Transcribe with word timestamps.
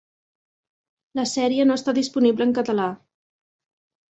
La 1.19 1.25
sèrie 1.33 1.67
no 1.73 1.77
està 1.81 1.95
disponible 1.99 2.49
en 2.49 2.57
català. 2.61 2.89